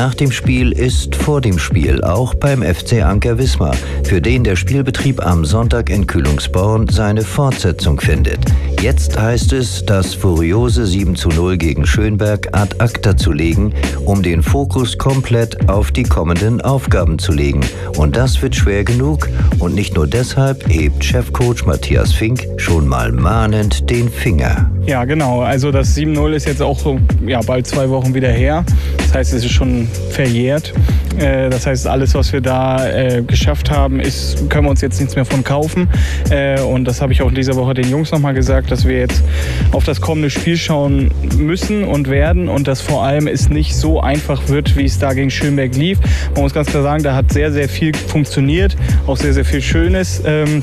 [0.00, 4.56] Nach dem Spiel ist vor dem Spiel, auch beim FC Anker Wismar, für den der
[4.56, 8.38] Spielbetrieb am Sonntag in Kühlungsborn seine Fortsetzung findet.
[8.80, 13.74] Jetzt heißt es, das furiose 7 zu 0 gegen Schönberg ad acta zu legen,
[14.06, 17.60] um den Fokus komplett auf die kommenden Aufgaben zu legen.
[17.98, 19.28] Und das wird schwer genug.
[19.58, 24.70] Und nicht nur deshalb hebt Chefcoach Matthias Fink schon mal mahnend den Finger.
[24.86, 25.42] Ja, genau.
[25.42, 26.78] Also das 7-0 ist jetzt auch
[27.26, 28.64] ja, bald zwei Wochen wieder her.
[28.96, 30.72] Das heißt, es ist schon verjährt.
[31.18, 35.00] Äh, das heißt, alles, was wir da äh, geschafft haben, ist, können wir uns jetzt
[35.00, 35.88] nichts mehr von kaufen.
[36.30, 38.98] Äh, und das habe ich auch in dieser Woche den Jungs nochmal gesagt, dass wir
[38.98, 39.22] jetzt
[39.72, 44.00] auf das kommende Spiel schauen müssen und werden und dass vor allem es nicht so
[44.00, 45.98] einfach wird, wie es da gegen Schönberg lief.
[46.34, 48.76] Man muss ganz klar sagen, da hat sehr, sehr viel funktioniert,
[49.06, 50.62] auch sehr, sehr viel Schönes, ähm,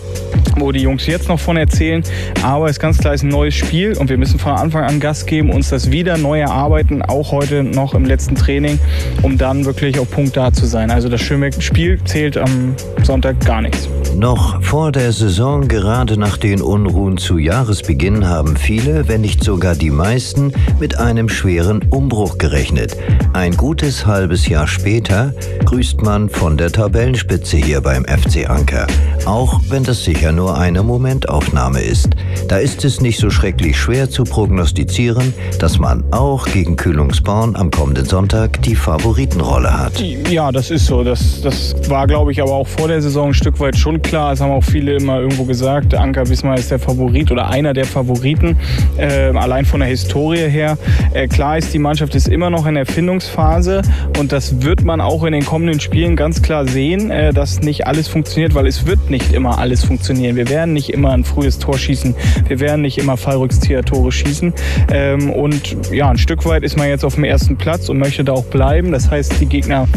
[0.58, 2.04] wo die Jungs jetzt noch von erzählen.
[2.44, 4.84] Aber es ist ganz klar, es ist ein neues Spiel und wir müssen von Anfang
[4.84, 8.80] an Gas geben, uns das wieder neu erarbeiten, auch heute noch im letzten Training,
[9.22, 10.92] um dann wirklich auf Punkt da zu sein.
[10.92, 13.90] Also das Schönberg-Spiel zählt am Sonntag gar nichts.
[14.16, 19.76] Noch vor der Saison, gerade nach den Unruhen zu Jahresbeginn, haben viele, wenn nicht sogar
[19.76, 22.98] die meisten, mit einem schweren Umbruch gerechnet.
[23.34, 25.34] Ein gutes halbes Jahr später
[25.66, 28.88] grüßt man von der Tabellenspitze hier beim FC Anker.
[29.26, 32.10] Auch wenn das sicher nur eine Momentaufnahme ist.
[32.48, 37.70] Da ist es nicht so schrecklich schwer zu prognostizieren, dass man auch gegen Kühlungsborn am
[37.70, 40.00] kommenden Sonntag die Favoritenrolle hat.
[40.00, 41.04] Ja, das ist so.
[41.04, 44.32] Das, das war, glaube ich, aber auch vor der Saison ein Stück weit schon klar.
[44.32, 45.94] Das haben auch viele immer irgendwo gesagt.
[45.96, 48.58] Anker Wismar ist der Favorit oder einer der Favoriten,
[48.98, 50.78] äh, allein von der Historie her.
[51.14, 53.82] Äh, klar ist, die Mannschaft ist immer noch in Erfindungsphase
[54.20, 57.88] und das wird man auch in den kommenden Spielen ganz klar sehen, äh, dass nicht
[57.88, 60.36] alles funktioniert, weil es wird nicht immer alles funktionieren.
[60.36, 62.16] Wir werden nicht immer ein frühes Tor schießen.
[62.48, 64.54] Wir werden nicht immer Fallrückzieher-Tore schießen.
[64.92, 68.24] Ähm, und ja, ein Stück weit ist man jetzt auf dem ersten Platz und möchte
[68.24, 68.92] da auch bleiben.
[68.92, 69.88] Das heißt, die Gegner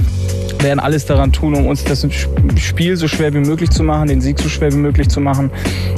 [0.62, 2.06] werden alles daran tun, um uns das
[2.56, 5.50] Spiel so schwer wie möglich zu machen, den Sieg so schwer wie möglich zu machen.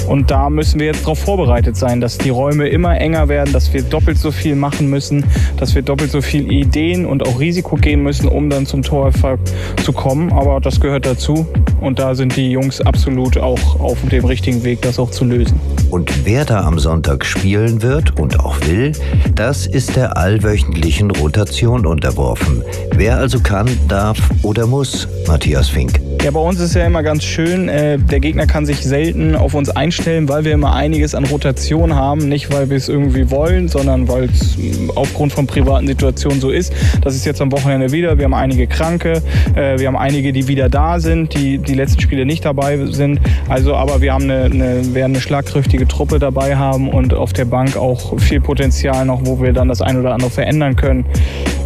[0.08, 3.72] Und da müssen wir jetzt darauf vorbereitet sein, dass die Räume immer enger werden, dass
[3.72, 5.25] wir doppelt so viel machen müssen,
[5.58, 9.41] dass wir doppelt so viel Ideen und auch Risiko gehen müssen, um dann zum Torerfolg
[9.82, 10.32] zu kommen.
[10.32, 11.47] Aber das gehört dazu.
[11.80, 15.59] Und da sind die Jungs absolut auch auf dem richtigen Weg, das auch zu lösen.
[15.91, 18.92] Und wer da am Sonntag spielen wird und auch will,
[19.34, 22.62] das ist der allwöchentlichen Rotation unterworfen.
[22.94, 26.11] Wer also kann, darf oder muss, Matthias Fink.
[26.22, 29.55] Ja, bei uns ist ja immer ganz schön, äh, der Gegner kann sich selten auf
[29.55, 32.28] uns einstellen, weil wir immer einiges an Rotation haben.
[32.28, 36.50] Nicht, weil wir es irgendwie wollen, sondern weil es äh, aufgrund von privaten Situationen so
[36.50, 36.72] ist.
[37.00, 38.19] Das ist jetzt am Wochenende wieder.
[38.19, 39.21] Wir haben einige Kranke,
[39.56, 43.19] äh, wir haben einige, die wieder da sind, die die letzten Spiele nicht dabei sind.
[43.49, 47.47] Also, aber wir haben eine, eine, werden eine schlagkräftige Truppe dabei haben und auf der
[47.47, 51.04] Bank auch viel Potenzial noch, wo wir dann das ein oder andere verändern können.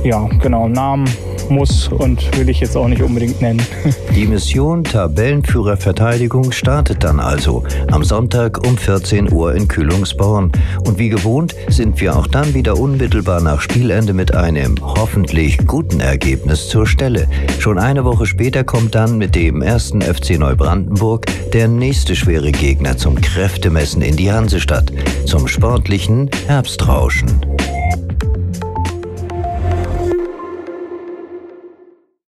[0.03, 0.67] Ja, genau.
[0.67, 1.05] Namen
[1.51, 3.63] muss und will ich jetzt auch nicht unbedingt nennen.
[4.15, 10.53] Die Mission Tabellenführerverteidigung startet dann also am Sonntag um 14 Uhr in Kühlungsborn.
[10.85, 16.01] Und wie gewohnt sind wir auch dann wieder unmittelbar nach Spielende mit einem hoffentlich guten
[16.01, 17.29] Ergebnis zur Stelle.
[17.59, 22.97] Schon eine Woche später kommt dann mit dem ersten FC Neubrandenburg der nächste schwere Gegner
[22.97, 24.93] zum Kräftemessen in die Hansestadt,
[25.27, 27.76] zum sportlichen Herbstrauschen.